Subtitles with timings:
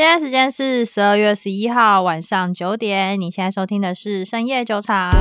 [0.00, 5.12] 现在时间是十二月十一号晚上九点，你现在收听的是深夜酒场。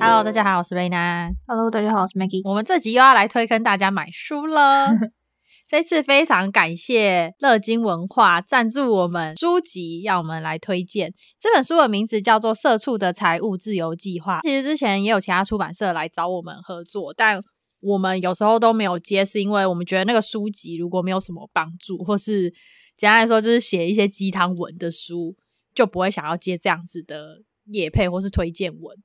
[0.00, 1.28] Hello，大家好，我是瑞娜。
[1.48, 2.48] Hello，大家好，我是 Maggie。
[2.48, 4.86] 我们这集又要来推坑大家买书了。
[5.68, 14.38] 这次非常感谢乐金文化赞助我们书籍，让我们来推荐这本书的名字叫做《社畜的财务自由计划》。
[14.42, 17.38] 其实之前也有其他出版社来找我们合作，但
[17.82, 22.48] 我们有时候都没有接，是因为我们觉得那个书籍如果没有什么帮助，或是
[22.96, 25.36] 简单来说就是写一些鸡汤文的书，
[25.74, 28.96] 就不会想要接这样子的业配或是推荐文。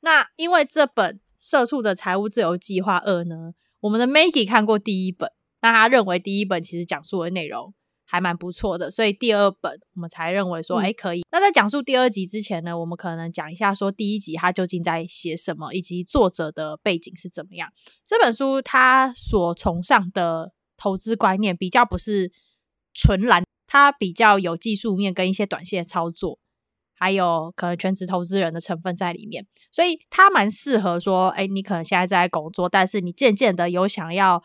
[0.00, 5.30] 那因为这本《社畜的财务自由计划二》呢，我们的 Maggie 看过第一本。
[5.60, 11.22] 那他认为第一本其实讲述的内容还蛮不错的，所以第二本我们才认为说，哎、嗯，可以。
[11.30, 17.68] 那在讲述第二集之前呢，我们可能讲一下说第一集他究竟在写什么，以及作者的背景是怎么样。
[18.06, 22.32] 这本书他所崇尚的投资观念比较不是
[22.94, 26.38] 纯蓝，它比较有技术面跟一些短线操作，
[26.94, 34.42] 还有可能全职投资人的成分在里面，所以它蛮适合说，哎，你可能现在在工作，但是你渐渐的有想要。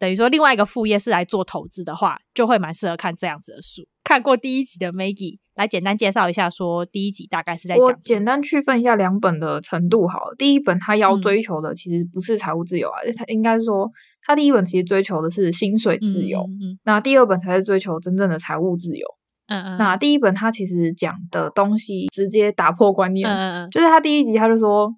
[0.00, 3.82] 等于说，另外一个副业是来做投资的话，就会蛮适合看这样子的书。
[4.02, 7.84] 看过第一集的 Maggie 来简单介绍一下，说第一集大概是在讲。
[7.84, 10.34] 我简单区分一下两本的程度好了。
[10.38, 13.90] 第一本他要追求的其实不是财务自由啊，他、嗯、应该说
[14.22, 19.06] 他第一本其实追求的是薪水自由，嗯嗯嗯、那第二本才是追求真正的财务自由。
[19.48, 19.76] 嗯嗯。
[19.76, 24.90] 那第一本他其实讲的东西直接打破观念，嗯嗯，就是他第一集他就说。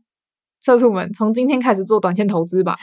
[0.63, 2.79] 社畜们，从今天开始做短线投资吧。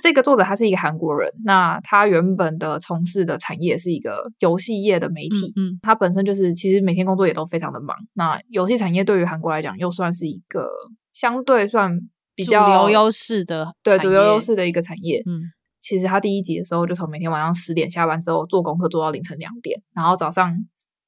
[0.00, 5.52] 这个作者他是一个韩国人，那他原本的从事的产业是一个游戏业的媒体。
[5.56, 7.96] 嗯，嗯，他本身就是其实每天工作也都非常的忙。
[8.12, 10.68] 那游戏产业对于韩国来讲，又算是一个
[11.12, 11.98] 相对算
[12.36, 15.20] 比较主流优势的，对主流优势的一个产业。
[15.26, 15.42] 嗯，
[15.80, 20.54] 其实他第一集的时候，就从每天晚上十点下班之后做功课做到凌晨两点，然后早上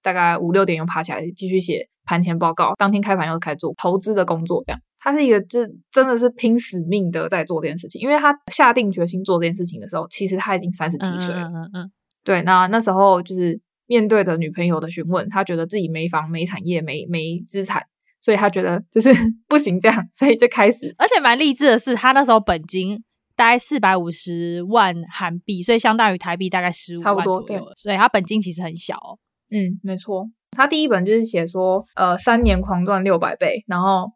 [0.02, 4.80] 大概五六点又爬起来继续写盘前报告，当天开盘又开始做投资的工作，这样。
[5.06, 5.60] 他是一个，就
[5.92, 11.46] 真的是拼死命的在做这件事情，因为他下定决心做这件事情的时候，其实他已经三十七岁了。
[11.46, 11.92] 嗯嗯嗯。
[12.24, 17.80] 对，那那时候就是面对着女朋友的询问，他觉得自己没房、没产业、没没资产，
[18.20, 19.10] 所以他觉得就是
[19.46, 20.92] 不行这样，所以就开始。
[20.98, 23.00] 而且蛮励志的是，他那时候本金
[23.36, 27.16] 大概四百五十万韩币，所以相当于台币大概十五万左右。
[27.16, 27.62] 差不多，对。
[27.76, 29.20] 所以他本金其实很小哦。
[29.52, 30.28] 嗯，没错。
[30.50, 34.10] 他第一本就是写说，呃，三年狂赚六百倍，然后。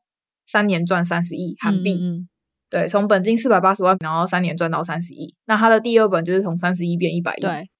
[0.50, 2.28] 三年赚三十亿韩币，嗯嗯，
[2.68, 5.32] 对，从本金四百八十万，然后三年赚到三十亿。
[5.44, 7.70] 那他的第二本就是从三十亿变一百亿，对。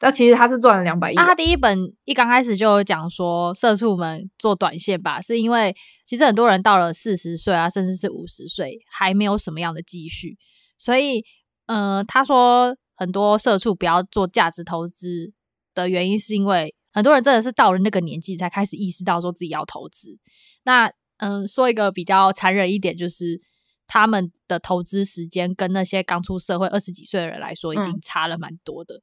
[0.00, 1.14] 那其实他是赚了两百亿。
[1.14, 5.74] 那他第一本一刚开始就有讲说，社畜们做短线吧，是因为
[6.04, 10.36] 其实很多人到了四十岁啊，甚至是五十岁，还没有什么样的积蓄，
[10.76, 11.22] 所以，
[11.66, 15.32] 呃，他说很多社畜不要做价值投资
[15.72, 20.18] 的原因，是因为很多人真的是到了那个年纪才开始意识到说自己要投资。
[20.64, 20.90] 那
[21.22, 23.40] 嗯，说一个比较残忍一点，就是
[23.86, 28.96] 他们的投资时间跟那些刚出社会二十几岁的人来说，已经差了蛮多的。
[28.96, 29.02] 嗯。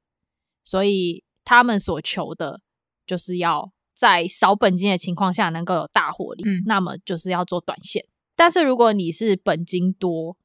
[0.65, 2.59] 所以他们所求的，
[3.07, 6.43] 就是要在少本金的情况下能够有大获利。
[6.45, 8.03] 嗯，那么就是要做短线。
[8.35, 10.35] 但是如果你是本金多，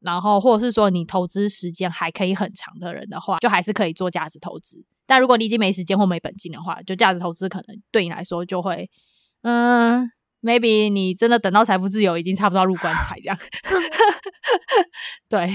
[0.00, 4.84] 然后或者是说你投资时间还可以很长的人的话，就还是可以做价值投资。
[5.06, 8.90] 但如果你已经没时间或没本金的话，就价值投资可能对你来说就会，
[9.42, 10.10] 嗯。
[10.42, 13.38] Maybe 你真的等到财富自由已经差不多入棺材这样，
[15.30, 15.48] 对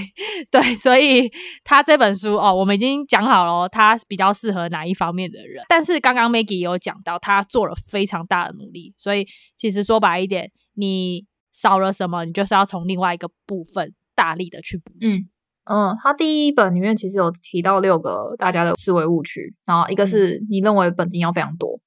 [0.50, 1.30] 对，所以
[1.62, 5.62] 他这本书哦，我们已经讲好了，他比较适合哪一方面的人。
[5.68, 9.26] 但是刚刚 Maggie 有讲到，他做了非常大的努力，所以
[9.58, 14.90] 其实说白一点，你少了什么，你就是要从另外一个部分大力的去补。
[15.02, 15.28] 嗯
[15.70, 21.78] 嗯，他第一本里面其实有提到六个大家的思维误区，然后一个是你认为本金要非常多。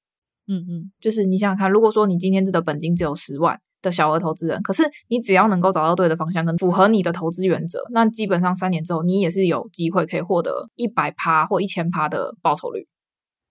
[0.48, 12.86] 嗯嗯，就是你想想看，如果说你今天这的本金只有十万的小额投资人，可是你只要能够找到对的方向跟符合你的投资原则，那基本上三年之后你也是有机会可以获得一百趴或一千趴的报酬率。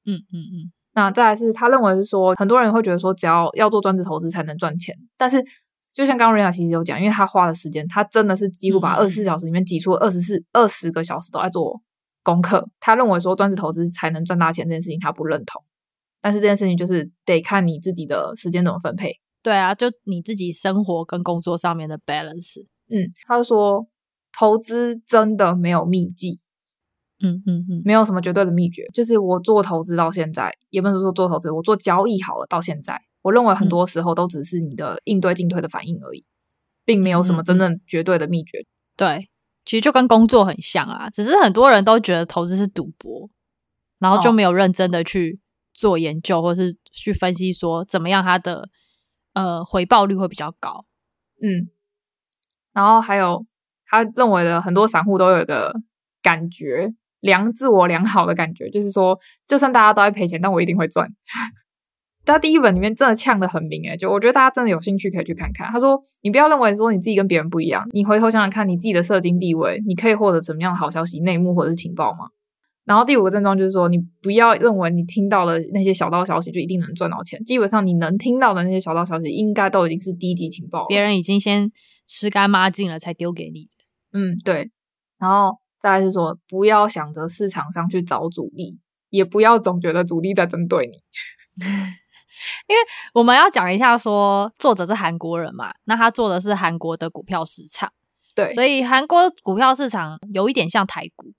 [0.05, 0.71] 嗯嗯嗯。
[0.93, 5.41] 那再来是他认为是说，很多人会觉得说，只要要做专职投资才能赚钱，但是
[5.93, 11.81] 就像刚刚瑞娜其实有讲，因为他花的时间，他真的是几乎把二十四小时里面挤出二十四二十个小时都在做
[12.23, 12.67] 功课。
[12.81, 15.63] 他认为说专职投资才能赚大钱这件事情，他不认同。
[16.21, 19.11] 但是这件事情就是得看你自己的时间怎么分配。
[19.43, 22.61] 对啊，就你自己生活跟工作上面的 balance。
[22.89, 23.87] 嗯，他就说
[24.37, 26.39] 投资真的没有秘籍。
[27.23, 28.83] 嗯嗯嗯，没有什么绝对的秘诀。
[28.93, 36.25] 就是我做投资到现在，也不是说做投资，我做交易好了到现在，我认为很多时候都只是你的应对进退的反应而已，
[36.83, 38.65] 并没有什么真正绝对的秘诀。
[38.97, 39.29] 对，
[39.65, 43.29] 其实就跟工作很像啊，只是很多人都觉得投资是赌博，
[43.99, 45.39] 然后就没有认真的去
[45.73, 48.69] 做研究，或是去分析说怎么样它的
[49.33, 50.85] 呃回报率会比较高。
[51.41, 51.69] 嗯，
[52.73, 53.45] 然后还有
[53.85, 55.73] 他认为的很多散户都有一个
[56.21, 61.09] 感觉良自我良好的感觉，就是说就算大家都在赔钱，但我一定会赚。
[62.23, 65.67] 他第一本里面真的呛得很明诶，就我觉得大家真的有兴趣可以去看看。
[65.71, 72.27] 他说：“你不要认为说你自己跟别人不一样，你回头想想看你自己的社经地位，你可以获得什么样的好消息、内幕或者是情报吗？”
[72.83, 77.41] 然后第五个症状就是说，你不要认为你听到的那些小道消息就一定能赚到钱。
[77.43, 81.71] 基本上你能听到的那些小道消息，应该都已经是低级情报，别人已经先
[82.07, 83.69] 吃干抹净了才丢给你。
[84.13, 84.71] 嗯，对。
[85.19, 88.79] 然后再来是说，不要想着市场上去找主力，
[89.09, 90.97] 也不要总觉得主力在针对你。
[92.67, 92.81] 因为
[93.13, 97.93] 我们要讲一下说，说作者是韩国人嘛，那他做的是韩国的股票市场，
[98.35, 101.31] 对，所以韩国股票市场有一点像台股。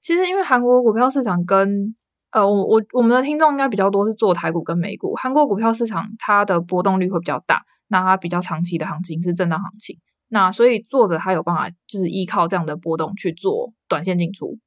[0.00, 1.94] 其实，因为韩国股票市场跟
[2.32, 9.98] 呃，我我我们的听众应该比较多是做台股跟美股，韩国股票市场它的波动率会比较大，那它比较长期的行情是震荡行情，
[10.28, 14.58] 那所以作者他有办法就是依靠这样的波动去做短线进出。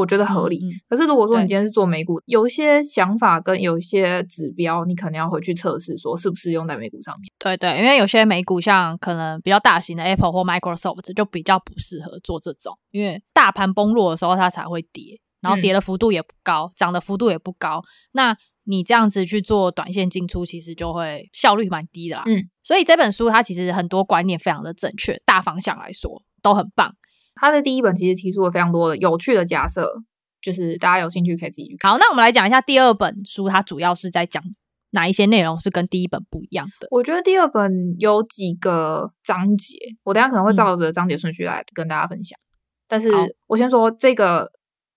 [0.00, 0.58] 我觉得合理，
[0.88, 7.30] 可是如果说你今天是做美股，有一些想法跟有一些指标，你可能要回去测试，说是不是用在美股上面。
[7.38, 17.82] 对对，因为有些美股像可能比较大型的 Apple 或 Microsoft 就比较不适合做这种，因为大盘崩落的时候它才会跌，然后跌的幅度也不高，涨、嗯、的幅度也不高，
[18.12, 22.22] 那你这样子去做短线进出，其实就会效率蛮低的啦。
[22.26, 26.94] 嗯，所以这本书它其实很多观念非常的正确，大方向来说都很棒。
[27.40, 29.90] 他的第一本其实提出了非常多的有趣的假设，
[30.42, 31.90] 就是大家有兴趣可以自己去看。
[31.90, 34.42] 好，那我们来讲一下第二本书，它主要是在讲
[34.90, 36.86] 哪一些内容是跟第一本不一样的？
[36.90, 42.38] 我觉得第二本有几个章节，我等下可能会照着章节顺序来跟大家分享。
[42.38, 42.52] 嗯、
[42.86, 43.10] 但是
[43.46, 44.52] 我先说这个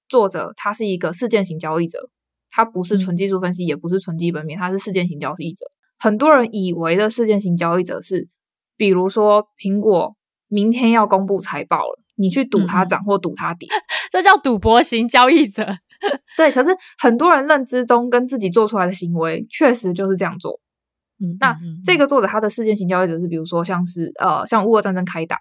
[0.09, 2.09] 作者，他是一个事件型交易者，
[2.49, 5.65] 他不是纯技术分析，嗯、也不是纯基本面，他是事件型交易者。
[5.97, 8.27] 很多人以为的事件型交易者是，
[8.75, 10.17] 比如说苹果
[10.49, 12.02] 明天要公布财报了。
[12.23, 13.75] 你去赌它涨或赌它跌，嗯，
[14.09, 15.67] 这叫赌博型交易者。
[16.37, 20.61] 对，可是很多人认知中跟自己做出来的行为，确实就是这样做。
[21.19, 21.53] 嗯，那
[21.83, 25.37] 这个作者他的事件型交易者是，比如说像是呃，像乌俄战争开打，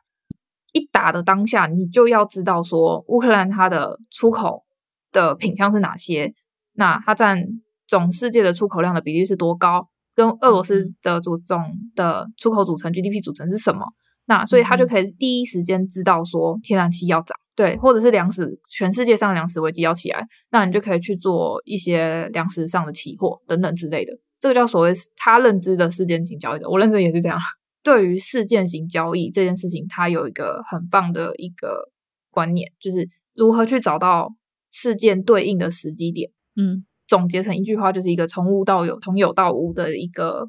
[0.73, 4.65] 一打的当下，你就要知道说乌克兰它的出口
[5.13, 6.35] 的品相是哪些，
[6.75, 7.45] 那它占
[7.87, 11.63] 总世界的出口量的比例是多高，跟俄罗斯的组总
[11.95, 13.87] 的出口组成 GDP 组成是什么。
[14.27, 24.13] 那所以他就可以第一时间知道说天然气要涨，对，或者是粮食，全世界上粮食危机要起来，那你就可以去做一些粮食上的期货等等之类的。
[24.39, 27.39] 这个叫所谓他认知的事件型交易者，我认知也是这样。
[27.83, 31.91] 对于事件型交易这件事情，他有一个很棒的一个
[32.31, 34.33] 观念，就是如何去找到
[34.71, 36.31] 事件对应的时机点。
[36.55, 40.49] 嗯，总结成一句话，就是一个从无到有，从有到无的一个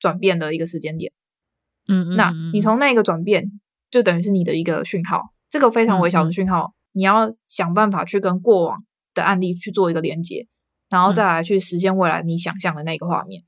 [0.00, 1.12] 转变的一个时间点。
[1.88, 3.50] 嗯，那你从那个转变，
[3.90, 8.84] 就等于是你的一个讯号，这个非常微小的讯号，你要想办法去跟过往
[9.14, 10.46] 的案例去做一个连接，
[10.90, 13.42] 然后再来去实现未来你想象的那个画面。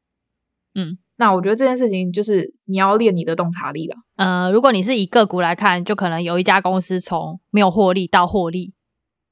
[0.74, 3.96] 嗯，那我觉得这件事情就是你要练你的洞察力了。
[4.16, 8.74] 呃，如果你是以个股来看，就可能有一家公司从没有获利到获利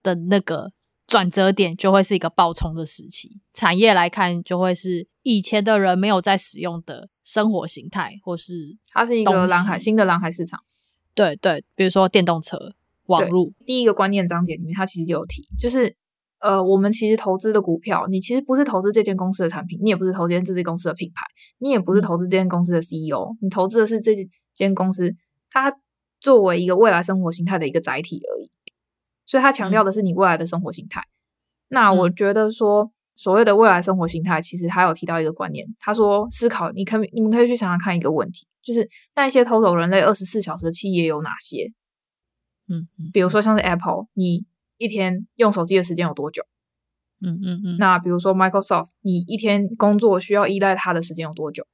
[0.02, 0.70] 的那个
[1.08, 3.40] 转折点，就会是一个爆冲的时期。
[3.52, 7.08] 产业来看，就会是以前的人没有在使用的。
[7.22, 10.60] 生活形态，或是它是一个蓝海，新的蓝海市场。
[11.14, 12.74] 对对，比如说电动车、
[13.06, 13.50] 网络。
[13.66, 15.94] 第一个观念章节里面，它其实就有提，就是
[16.40, 21.26] 呃，我们其实投资的股票，你其实不是投资这间公司的产品，你也不是投资这间公司的品牌，
[21.58, 24.14] 你也不是投资这间公司的 CEO，你投资的是这
[24.54, 25.14] 间公司，
[25.50, 25.76] 它
[26.18, 28.50] 作为一个未来生活形态的一个载体而已。
[29.26, 31.00] 所以，它强调的是你未来的生活形态。
[31.00, 31.06] 嗯、
[31.68, 32.90] 那我觉得说。
[33.22, 35.64] 所谓的未来生活形态，其实他有提到一个观念。
[35.78, 41.70] 他说，思考，你可以你们可以去想想看一个问题，就是那一些偷走人类二十四小时的企业有哪些？
[42.68, 44.44] 嗯，嗯，比如说像是 Apple，你
[44.76, 46.42] 一天用手机的时间有多久？
[47.24, 47.76] 嗯嗯嗯。
[47.78, 51.64] 那比如说 Microsoft，你一天工作需要依赖它的时间有多久？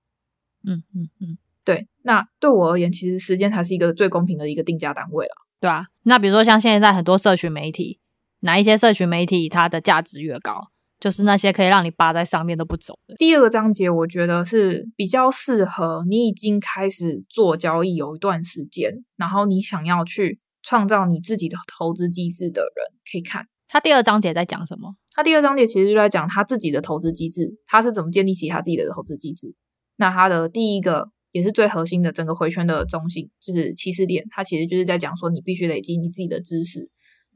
[0.67, 1.38] 嗯嗯嗯。
[1.64, 5.87] 对，那对我而言，其实时间才是一个最公平的一个定价单位了，对啊。
[6.02, 8.00] 那比如说像现在很多社群媒体，
[8.40, 10.69] 哪一些社群媒体它的价值越高？
[11.00, 13.14] 就是那些可以让你扒在上面都不走的。
[13.17, 23.47] 第二个章节，我觉得是比较适合你已经开始做交易有一段时间，然后你想要去创造你自己的投资机制的人可以看。
[23.69, 24.97] 他第二章节在讲什么？
[25.12, 29.55] 他第二章节其实就在讲他自己的投资机制，他是怎么建立起他自己的投资机制。
[29.97, 34.25] 那他的第一个也是最核心的整个回圈的中心，就是起始点。
[34.31, 36.88] 他其实就是在讲说，你必须累积你自己的知识。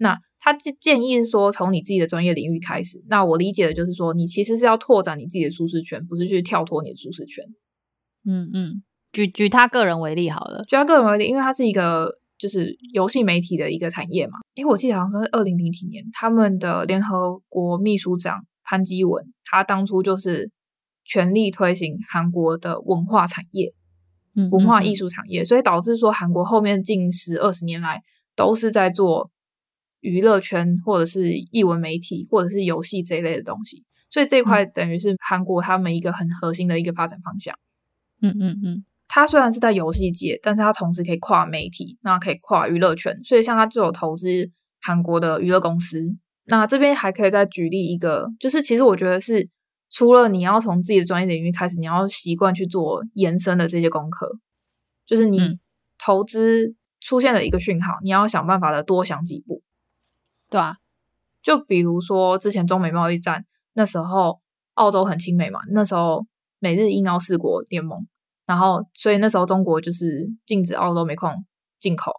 [0.02, 3.00] 那他建建议说，从你自己的专业领域开始。
[3.08, 7.44] 那我理解的就是说，你其实是要拓展你自己的舒适圈，不是去跳脱你的舒适圈。
[8.26, 8.82] 嗯嗯，
[9.12, 14.40] 举举他个人为例好了，举他个人为例，因为他是一个就是游戏媒体的一个产业嘛。
[14.54, 20.50] 因为我记得好像是二零零几年，他们的联合国秘书长潘基文，他当初就是
[21.04, 23.72] 全力推行韩国的文化产业，
[24.34, 28.02] 嗯，文化艺术产业，所以导致说韩国后面近十二十年来
[28.34, 29.30] 都是在做。
[30.02, 37.56] 娱乐圈或者是艺文媒体或者是游戏这一类的东西，所以这一块等于是韩国他们一个很核心的一个发展方向。
[38.20, 45.98] 嗯嗯嗯，他虽然是在游戏界，但是他同时可以跨媒体，那可以跨娱乐圈，所以像他就有投资韩国的娱乐公司。
[46.46, 49.48] 那这边还可以再举例一个，就是其实我觉得是
[49.90, 54.28] 除了你要从自己的专业领域开始，你要习惯去做延伸的这些功课，
[55.06, 55.60] 就是你
[55.98, 59.62] 投资出现了一个讯号，你要想办法的多想几步。
[60.52, 60.76] 对啊，
[61.42, 64.38] 就比如说之前中美贸易战那时候，
[64.74, 66.26] 澳洲很亲美嘛，那时候
[66.58, 68.06] 美日英澳四国联盟，
[68.44, 71.34] 然后所以那时候中国就是禁止澳洲煤矿
[71.80, 72.12] 进口。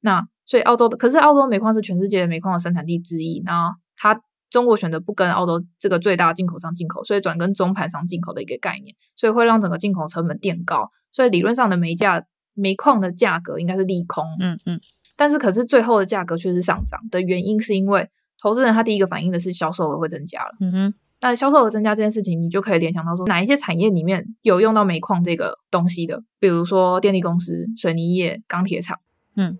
[0.00, 12.24] 那所以澳洲的，可是澳洲煤矿是全世界的煤矿的生产地之一，那他中国选择不跟澳洲这个最大进口商进口，所以转跟中盘商进口的一个概念，所以会让整个进口成本垫高，所以理论上的煤价
[12.54, 14.24] 煤矿的价格应该是利空。
[14.40, 14.80] 嗯嗯。
[15.16, 20.50] 但是，可是最后的价格却是上涨的原因，是因为投资人他第一个反应的是销售额会增加了。
[20.60, 28.98] 嗯哼，那销售额增加这件事情，你就可以联想到说，哪一些产业里面有用到煤矿这个东西的，比如说电力公司、水泥业、钢铁厂。
[29.36, 29.56] 嗯，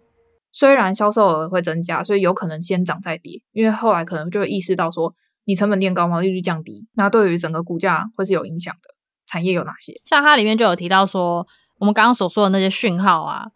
[0.50, 8.94] 虽然销售额会增加，所以有可能先涨再跌，因为后来可能就会意识到说，你成本垫高，毛利率降低，那对于整个股价会是有影响的。
[9.26, 9.94] 产业有哪些？
[10.04, 11.46] 像它里面就有提到说，
[11.78, 13.46] 我们刚刚所说的那些讯号啊。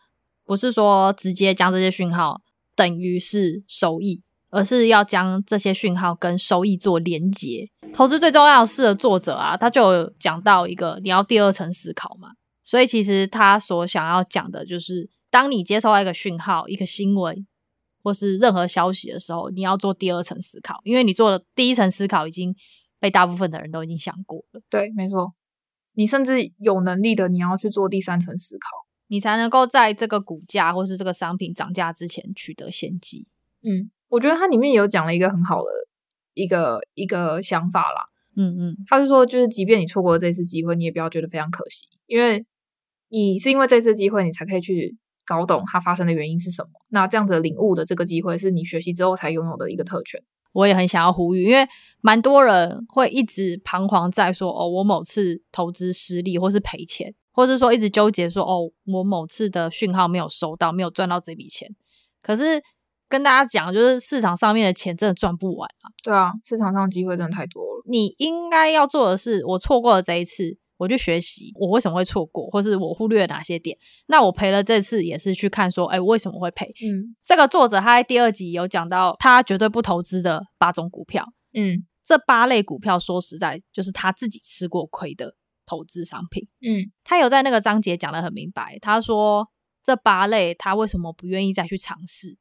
[0.48, 2.40] 不是说直接将这些讯号
[2.74, 7.68] 等于是收益，而是要将这些讯号跟收益做连接。
[7.92, 12.30] 投资最重要的是作者啊，他就有讲到一个你要第二层思考嘛。
[12.64, 17.46] 所以其实他所想要讲的就是，当你接收到一个讯号、一个新闻
[18.02, 22.56] 或是任何消息的时候，你要做第二层思考，因为你做的第一层思考已经
[22.98, 24.62] 被大部分的人都已经想过了。
[24.70, 25.34] 对，没错。
[25.94, 28.87] 你甚至有能力的，你要去做第三层思考。
[29.08, 33.26] 你才能够在这个股价或是这个商品涨价之前取得先机。
[33.62, 35.70] 嗯，我觉得它里面有讲了一个很好的
[36.34, 38.08] 一个一个想法啦。
[38.36, 42.46] 嗯嗯，他是说，就是即便你错过了这次机会，你也不要觉得非常可惜，因为
[43.08, 44.96] 你是因为这次机会，你才可以去
[45.26, 46.70] 搞懂它发生的原因是什么。
[46.90, 50.22] 那这样子领悟的这个机会，是你学习之后才拥有的一个特权。
[50.52, 51.66] 我也很想要呼吁，因为
[52.00, 57.14] 蛮多人会一直彷徨在说，哦，我某次投资失利或是赔钱。
[57.30, 61.68] 或是说一直纠结说哦，我某次的讯号没有收到，没有赚到这笔钱。
[62.20, 62.60] 可是
[63.08, 65.86] 跟大家讲，就是市场上面的钱真的赚不完啊。
[66.02, 67.84] 对啊，市场上机会真的太多了。
[67.88, 73.76] 你应该要做的是，我错过了这一次，我去学习我为什么会错过，或是我忽略了哪些点。
[74.06, 76.64] 那我赔了这次，也是去看说，哎，我为什么会赔？
[76.82, 81.26] 嗯，这个作者他在第二集有讲到，他绝对不投资的八种股票。
[81.52, 85.34] 嗯，这八类股票说实在，就是他自己吃过亏的。
[85.70, 88.78] 投资商品，嗯，他有在那个章节讲得很明白。
[88.80, 89.46] 他说
[89.84, 92.38] 这八类他为什么不愿意再去尝试，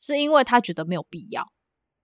[0.00, 1.52] 是因为他觉得没有必要。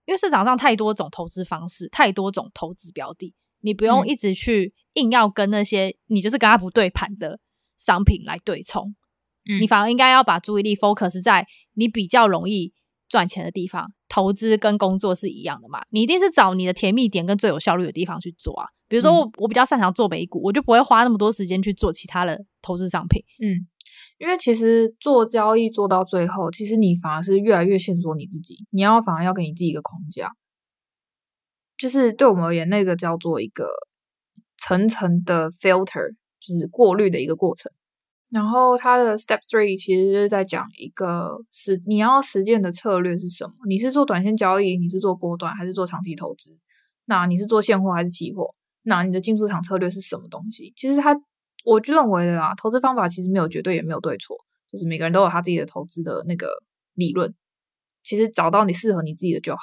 [0.05, 7.39] 因为市场上太多种投资方式，太多种投资标的，你不用一直去硬要跟那些你就是跟他不对盘的
[7.77, 8.95] 商品来对冲。
[9.49, 12.73] 嗯，你反而应该要把注意力 focus 在你比较容易
[13.09, 13.91] 赚钱的地方。
[14.13, 18.67] 投资跟工作是一样的嘛，你一定是找你的甜蜜点跟最有效率的地方去做啊。
[18.89, 23.23] 比如说我，我比较擅长做美股，我就不会花那么多时间去做其他的投资商品。
[23.41, 23.65] 嗯，
[24.19, 30.29] 因为其实做交易做到最后，其实你反而是越来越限缩你自己，你要反而要给你自己一个框架。
[31.81, 33.67] 就是对我们而言，那个叫做一个
[34.55, 37.71] 层层的 filter，就是过滤的一个过程。
[38.29, 43.53] 然后它的 step three 其实就是在讲一个实你要实践的策略是什么？
[43.67, 46.55] 你是做短线交易，你是做波段，还是做长期投资？
[47.05, 48.53] 那你是做现货还是期货？
[48.83, 50.71] 那你的进出场策略是什么东西？
[50.75, 51.19] 其实他，
[51.65, 54.37] 我就认为的啦，投资方法其实没有绝对，也没有对错，
[54.71, 56.47] 就是每个人都有他自己的投资的那个
[56.93, 57.33] 理论。
[58.03, 59.61] 其实找到你适合你自己的就好。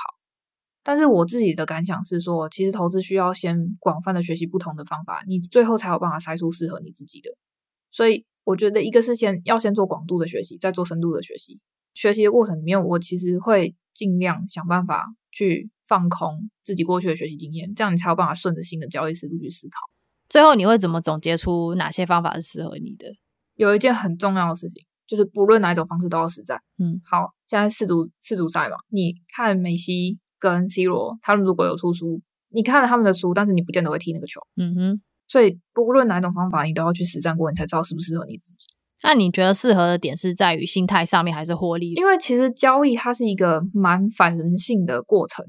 [0.88, 7.30] 但是我自己的感想是说，其实投资需要先广泛的学习不同的方法，你最后才有办法筛出适合你自己的。
[7.90, 11.60] 所以我觉得一个是先要先做广度的学习，再做深度的学习。
[11.92, 15.70] 学习的过程里面，我其实会尽量想办法去。
[15.88, 19.78] 放空自己过去的学习经验，这样你才有办法顺着新的交易思路去思考。
[20.28, 23.06] 最后，你会怎么总结出哪些方法是适合你的？
[23.54, 26.60] 有一件很重要的事情，就是不论哪一种方式都要实战。
[26.76, 34.40] 嗯，好，现在世足世足赛嘛，你看梅西跟 C 罗，他们如果有出书，你看了他们的书，但是你不见得会踢那个球。
[34.56, 38.66] 嗯哼，所以不论哪一种方法，你都要去实战过，你才知道适不适合你自己。
[39.02, 41.92] 那你觉得适合的点是在于心态上面，还是获利？
[41.94, 45.44] 因为其实交易它是一个蛮反人性的过程。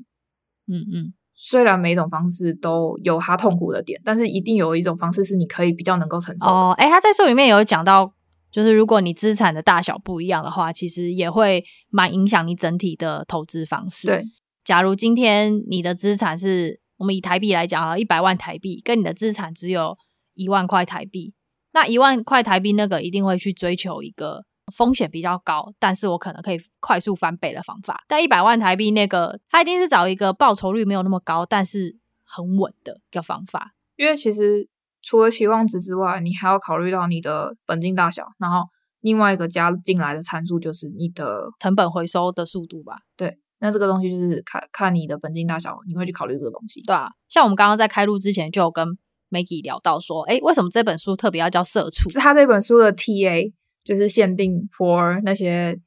[0.67, 1.13] 嗯嗯。
[1.41, 6.51] 虽然每一种方式都有它痛苦的点，但是一定有一种方式是你可以比较能够承受的。
[6.51, 8.13] 哦，哎，他在书里面有讲到，
[8.51, 14.07] 就是如果你资产的大小不一样的话，其实也会蛮影响你整体的投资方式。
[14.07, 14.25] 对，
[14.63, 19.97] 假如今天你的资产是我们以台币来讲啊，一百万台币，跟你的资产只有
[20.33, 21.33] 一万块台币，
[21.71, 24.45] 那一万块台币那个一定会去追求一个。
[24.71, 28.03] 风险比较高，但是我可能可以快速翻倍的方法。
[28.07, 33.73] 但一百万台币那个，他一定是找一个报酬率没有那么高，但是很稳的一个方法。
[33.95, 34.69] 因为其实
[35.01, 38.67] 除了期望值之外，你还要考虑到你的本金大小，然后
[39.01, 42.99] 另外一个加进来的参数就是你的成本回收的速度吧。
[43.17, 46.81] 对，那这个东西就是看看你的本金大小，你会去考虑这个东西。
[46.83, 48.87] 对啊，像我们刚刚在开录之前就有跟
[49.29, 52.09] Maggie 聊到说，诶，为什么这本书特别要叫社畜？
[52.09, 53.53] 是他这本书的 TA。
[53.81, 55.79] 就是限定 for 那些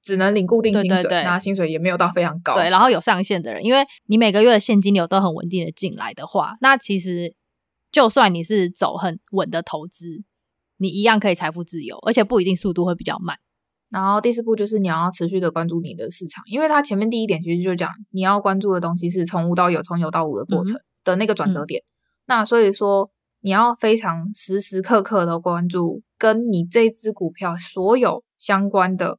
[0.00, 7.34] 只能领固定薪水，对对对，那薪水也没有到非常高，对，然后有上限的人，因为你每个月的现金流都很稳定的进来的话，那其实
[7.90, 10.22] 就算你是走很稳的投资，
[10.78, 13.36] 你一样可以财富自由，而且不一定速度会比较慢。
[13.90, 21.80] 然后第四步就是你要持续的关注你的市场，因为它前面第一点其实就讲你要关注的东西是从无到有，从有到无的过程的那个转折点。
[21.80, 21.90] 嗯、
[22.26, 23.10] 那所以说。
[23.42, 29.18] 你要非常时时刻刻的关注跟你这支股票所有相关的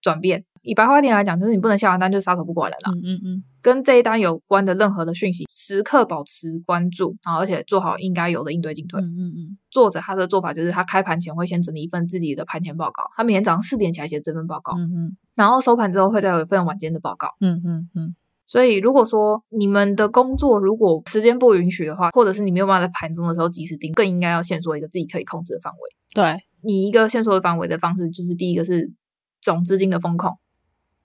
[0.00, 0.44] 转变。
[0.64, 2.90] 以白话一点来讲，就是你不能下完单就撒手不管了啦。
[2.92, 3.44] 嗯嗯嗯。
[3.62, 9.00] 跟这一单有关的任何的讯息，时刻保持关注，然后而且做好应该有的应对进退。
[9.00, 9.58] 嗯嗯嗯。
[9.70, 14.72] 作者他的做法就是，他开盘前会先整理一份自己的盘前报告，他每天早上四点起来写这份报告。
[14.76, 15.16] 嗯嗯。
[15.36, 17.28] 然后收盘之后会再有一份晚间的报告。
[17.40, 18.16] 嗯嗯嗯。
[18.46, 25.78] 所以，如果说你们的工作如果时间不允许的话，或者是你没有办法在盘中的时候及时盯，更应该要限缩一个自己可以控制的范围。
[26.14, 28.92] 对，你一个限缩的范围的方式，就是第一个是
[29.40, 30.36] 总资金的风控，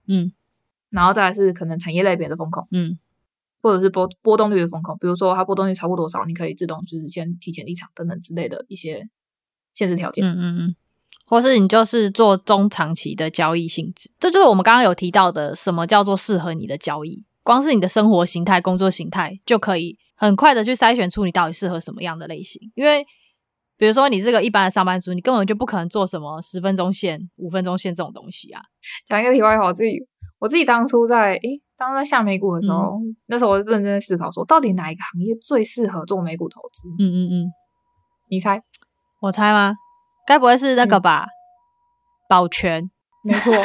[0.09, 0.33] 嗯，
[0.89, 2.99] 然后再来是可能产业类别的风控，嗯，
[3.61, 9.07] 或者是波波动率的风控，比如说它波动率超过多少，你可以自动就是先提前离场等等之类的一些
[9.73, 10.25] 限制条件。
[10.25, 10.75] 嗯嗯嗯，
[11.25, 17.23] 或是你就是做中长期的交易性质，这就是我们刚刚有提到的，什么叫做适合你的交易。
[17.41, 22.71] 光是你的生活形态、工作形态，就可以很快的去筛选出你到底适合什么样的类型。
[22.75, 23.03] 因为，
[23.79, 28.61] 比如说你这个一般的上班族，你根本就不可能做什么十分钟线、五分钟线这种东西啊。
[29.07, 29.97] 讲一个题外话，我自己
[30.37, 36.89] 我自己当初在诶，当在下美股的时候，嗯、那时候我认真在思考说，到底哪一个行业最适合做美股投资？
[36.99, 37.53] 嗯嗯嗯，
[38.29, 38.61] 你猜？
[39.21, 39.73] 我猜吗？
[40.27, 41.23] 该不会是那个吧？
[41.23, 41.29] 嗯、
[42.27, 42.91] 保全？
[43.23, 43.53] 没错。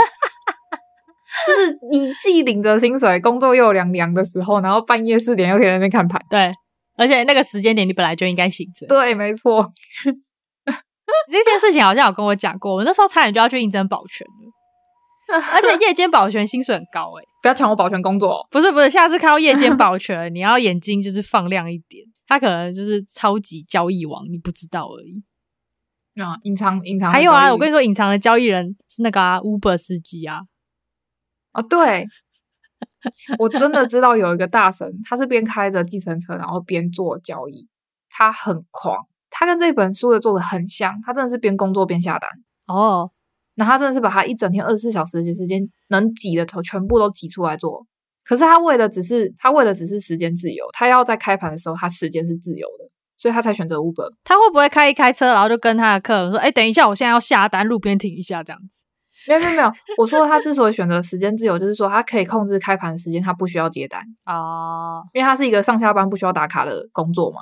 [1.46, 6.52] 就是你既领着薪水，工作又凉凉的时候，然后半夜四点又可以在那边看盘，对，
[6.96, 9.72] 而且那个时间点你本来就应该醒着，对，没错。
[11.30, 25.22] 这件事情好像有跟我讲过，我那时候差点就要去应征保全了， 而且夜间保全薪水很高诶、欸、不要抢我保全工作，不是不是，下次看到夜间保全， 你要眼睛就是放亮一点，他可能就是超级交易王，你不知道而已。
[26.20, 30.42] 啊，隐藏隐藏，还有啊，我跟你说，隐藏的交易人是那个啊，Uber 司机啊。
[31.52, 32.06] 哦，对，
[33.38, 37.68] 我真的知道有一个大神，他是边开着计程车，然后边做交易，
[38.10, 38.96] 他很狂，
[39.30, 42.28] 他跟这本书的做的很像，他真的是边工作边下单
[42.66, 43.10] 哦，
[43.56, 47.86] 那他真的是把他一整天二十四小时的时间能挤的头全部都挤出来做，
[48.24, 54.10] 可是他为的只是他为的只是时间自由，他要在开盘的时候他时间是自由的，所以他才选择 Uber。
[54.24, 58.68] 他会不会开一开车，然后就跟他的客人说：“哎，等一下，我现在要下单，路边停一下，这样子。”
[59.26, 67.40] 没有没有没有，我说他之所以选择时间自由，就是说他可以控制开盘的时间，他不需要接单啊，因为他是一个上下班不需要打卡的工作嘛。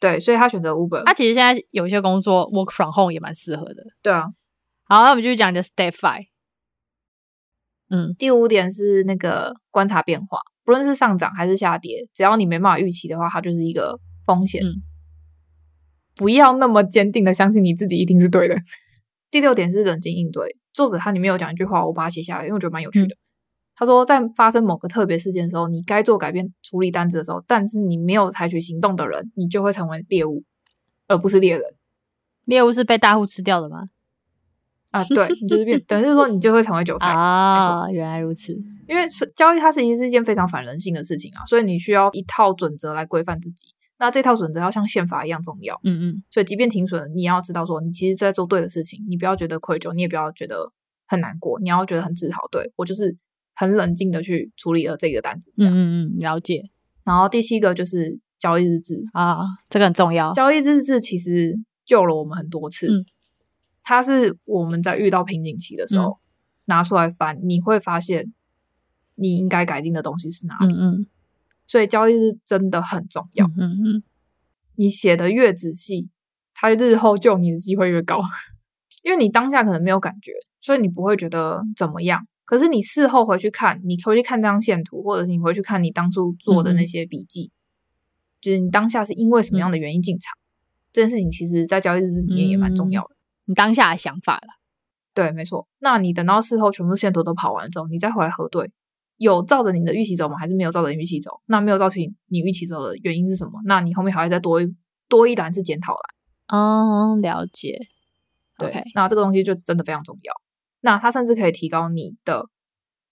[0.00, 1.04] 对，所以他选择 Uber。
[1.04, 3.84] 他其实现在有一些工作 work from home 也蛮适合的。
[4.02, 4.24] 对啊，
[4.84, 6.26] 好，那我们继续讲你的 Step Five。
[7.90, 14.64] 嗯，第五点是那个观察变化，不论是上涨还是下跌，只要你没办法预期的话，它就是一个风险。
[14.64, 14.80] 嗯，
[16.14, 18.56] 不要那么坚定的相信你自己一定是对的。
[19.30, 20.56] 第六点是冷静应对。
[20.72, 23.14] 作者他里面有讲一句话，我把它写下来，因为我觉得蛮有趣的。
[23.14, 23.18] 嗯、
[23.74, 30.44] 他说，在发生某个特别事件的时候，你该做改变处理单子的时候，但是你没有采取行动的人，你就会成为猎物，
[31.08, 31.64] 而不是猎人。
[32.44, 33.90] 猎物是被大户吃掉的吗？
[34.90, 37.88] 啊，对，你就是变， 等于是说你就会成为韭菜啊。
[37.90, 38.52] 原来如此，
[38.88, 43.66] 因为交易它实际是一件非常反人性的事情啊，所以你需要一套准则来规范自己。
[44.00, 45.78] 那这套准则要像宪法一样重要。
[45.84, 46.22] 嗯嗯。
[46.30, 50.72] 所以，即便停损，你要知道说，你其实在做对的事情，你不要觉得愧疚，你也不要觉得
[51.06, 52.40] 很难过，你要觉得很自豪。
[52.50, 53.14] 对，我就是
[53.54, 55.52] 很冷静的去处理了这个单子。
[55.58, 55.78] 嗯嗯
[56.16, 56.64] 嗯，了解。
[57.04, 60.32] 然后第七个就是交易日志啊，这个很重要。
[60.32, 62.86] 交易日志其实救了我们很多次。
[62.86, 63.04] 嗯。
[63.82, 66.20] 它是我们在遇到瓶颈期的时候、嗯、
[66.66, 68.32] 拿出来翻，你会发现
[69.14, 70.72] 你应该改进的东西是哪里。
[70.72, 71.06] 嗯嗯。
[71.70, 73.46] 所以交易日真的很重要。
[73.46, 74.02] 嗯嗯，嗯。
[74.74, 76.08] 你写的越仔细，
[76.52, 78.20] 它日后救你的机会越高。
[79.04, 82.26] 因为你当下可能没有感觉，所以你不会觉得怎么样。
[82.44, 87.54] 可是你事后回去看，你回去看这张线图，或者是你回去看你当初做的那些笔记，嗯、
[88.40, 90.50] 就是你当下是因为什么样的原因进场，嗯、
[90.92, 93.10] 这件事情其实在交易日志里面也蛮重要的。
[93.44, 94.48] 你当下的想法了。
[95.14, 95.68] 对，没错。
[95.78, 98.72] 那你等到事后全部线图都跑完了之后，你再回来核对。
[99.20, 100.38] 有照着你的预期走吗？
[100.38, 101.42] 还是没有照着预期走？
[101.44, 103.60] 那没有照着你预期走的原因是什么？
[103.66, 104.76] 那你后面还会再多一
[105.10, 106.58] 多一栏是检讨栏。
[106.58, 107.78] 哦，了解。
[108.56, 108.82] 对，okay.
[108.94, 110.32] 那这个东西就真的非常重要。
[110.80, 112.48] 那它甚至可以提高你的，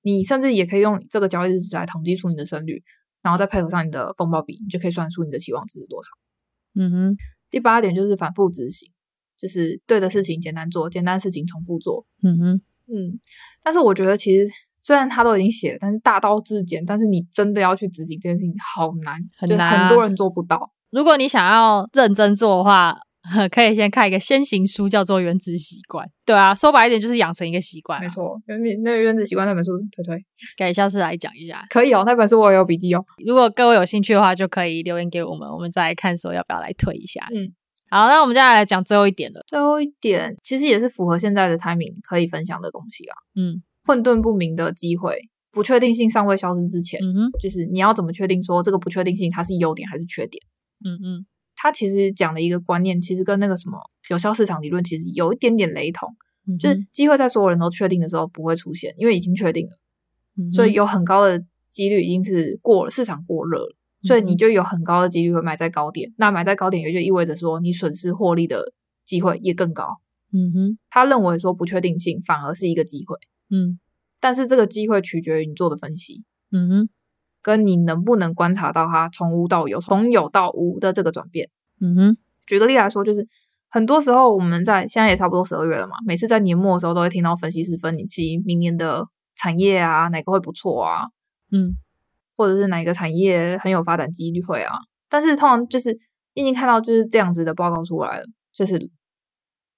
[0.00, 2.82] 你甚至也可以用这个交易日志来统计出你的胜率，
[3.20, 6.08] 然后再配合上你的风暴比，你就可以算出你的期望值是多少。
[6.74, 7.16] 嗯哼。
[7.50, 8.90] 第八点就是反复执行，
[9.36, 12.06] 就是对的事情简单做，简单事情重复做。
[12.22, 12.62] 嗯哼。
[12.86, 13.20] 嗯，
[13.62, 14.48] 但是我觉得其实。
[14.80, 20.70] 虽然他都已经写了，但是大道至简，但是你真的要去执行这件事情，好难，很难，就很多人做不到。
[20.90, 22.96] 如果你想要认真做的话，
[23.50, 26.06] 可以先看一个先行书，叫做《原子习惯》。
[26.24, 28.02] 对啊，说白一点就是养成一个习惯啊。
[28.02, 30.24] 没错，原那个《原子习惯》那本书推推，
[30.56, 31.62] 可以下次来讲一下。
[31.68, 33.04] 可以哦，那本书我有笔记哦。
[33.26, 37.28] 如果各位有兴趣的话，就可以留言给我们，我们再来看说要不要来推一下。
[37.34, 37.52] 嗯，
[37.90, 39.42] 好，那我们接下来讲最后一点了。
[39.46, 43.14] 最后一点其实也是符合现在的 timing 可以分享的东西啦。
[43.36, 43.62] 嗯。
[43.88, 45.18] 混沌不明的机会，
[45.50, 50.38] 不确定性尚未消失之前，嗯哼，就是你要怎么确定说这个不确定性它是优点还是缺点？
[50.84, 53.78] 嗯嗯，他其实讲的一个观念，其实跟那个什么
[54.10, 56.06] 有效市场理论其实有一点点雷同，
[56.46, 59.72] 嗯、就是机会在所有人都确定的时候不会出现，因为已经确定了，
[60.36, 68.72] 嗯、所以有很高的几率已经是过了市场过热了，所以你就有很高的几率会买在高点，那买在高点也就意味着说你损失获利的
[69.04, 69.86] 机会也更高。
[70.30, 73.16] 嗯哼，他认为说不确定性反而是一个机会。
[73.50, 73.78] 嗯，
[74.20, 76.88] 但是这个机会取决于你做的分析，嗯哼，
[77.40, 81.48] 跟你能不能观察到它从无到有，从有到无的这个转变，
[81.80, 82.16] 嗯哼。
[82.46, 83.26] 举个例来说，就是
[83.68, 91.08] 很多时候我们在现在也差不多十二月了嘛，每次在年末的时候都会听到分析师分析明年的产业啊，哪个会不错啊，
[91.52, 91.76] 嗯，
[92.36, 94.74] 或者是哪个产业很有发展机会啊。
[95.10, 95.98] 但是通常就是
[96.34, 98.78] 已经看到就是这样子的报告出来了，就是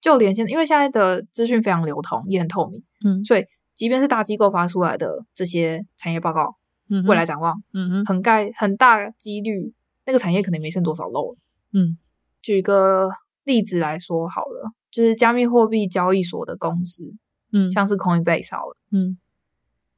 [0.01, 3.45] 就连现在，因为现在的资讯非常流通，也很透明，嗯，所以。
[3.81, 6.55] 即便是大机构发出来的这些产业报告，
[6.91, 9.73] 嗯，未来展望，嗯哼，很概很大几率，
[10.05, 11.39] 那个产业可能没剩多少肉了，
[11.73, 11.97] 嗯。
[12.43, 13.09] 举个
[13.45, 17.15] 例子来说好了，就是加密货币交易所的公司，
[17.55, 19.17] 嗯，像是 Coinbase 好了，嗯，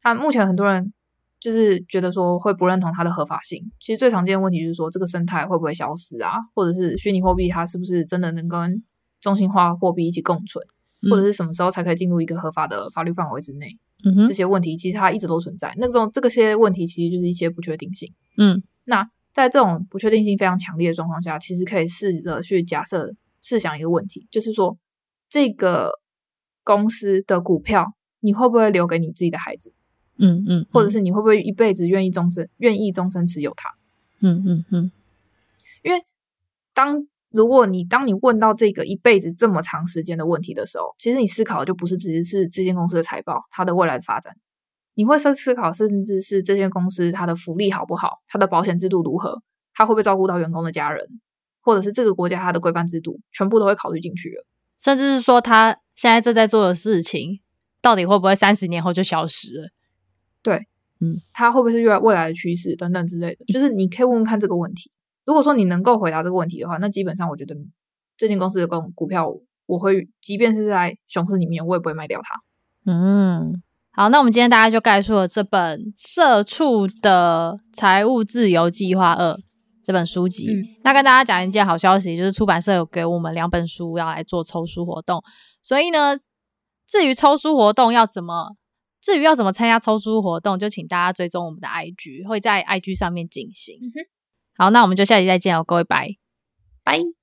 [0.00, 0.92] 它目前很多人
[1.40, 3.68] 就是觉得说会不认同它的合法性。
[3.80, 6.34] 其实最常见的问题就是说，这个生态会不会消失啊？
[6.54, 8.84] 或者是虚拟货币它是不是真的能跟
[9.20, 10.64] 中心化货币一起共存？
[11.10, 13.76] 或者是什么时候才可以进入一个合法的法律范围之内？
[14.04, 15.72] 嗯哼，这些问题其实它一直都存在。
[15.78, 18.12] 那种这个些问题其实就是一些不确定性。
[18.36, 24.76] 嗯，那在这种不确定性非常强烈的状况下，其实可以试着去假设、试想一个问题，就是说
[25.28, 25.90] 这个
[26.64, 29.72] 公司的股票你会不会留给你自己的孩子？
[30.18, 33.70] 嗯嗯，或者是你会不会一辈子愿意终身愿意终身持有它？
[34.20, 34.92] 嗯嗯嗯，
[35.82, 36.02] 因为
[36.74, 44.34] 当如果你当你问到这个一辈子这么长时间的问题的时候，其实你思考的就不是只是这间公司的财报，它的未来的发展，
[44.94, 49.42] 你会思思考，甚至是这间公司它的福利好不好，它的保险制度如何，
[49.74, 51.06] 它会不会照顾到员工的家人，
[51.60, 54.44] 或者是这个国家它的规范制度，全部都会考虑进去了。
[54.78, 57.40] 甚至是说，他现在正在做的事情，
[57.80, 59.68] 到底会不会三十年后就消失了？
[60.42, 60.66] 对，
[61.00, 64.90] 嗯，它会不会是未未来的趋势等等之类的，就是你可以问问看这个问题。
[65.24, 67.54] 如果说你能够回答这个问题的话，那基本上我觉得
[68.16, 69.32] 这间公司的股股票，
[69.66, 72.40] 我会即便是在熊市里面，我也不会卖掉它。
[72.84, 79.34] 嗯，好，那我们今天大家就概述了这本《社畜的财务自由计划二》
[79.84, 80.48] 这本书籍。
[80.48, 80.80] 嗯。
[80.82, 85.22] 那跟大家讲一件好消息，就是出版社有给我们两本书要来做抽书活动。
[85.62, 86.16] 所以呢，
[86.88, 88.56] 至于抽书活动要怎么，
[89.00, 93.78] 至于要怎么参加抽书活动，就请大家追踪我们的 IG，会在 IG 上面进行。
[94.62, 96.14] 好，那我们就下期再见哦，各位，拜
[96.84, 97.21] 拜。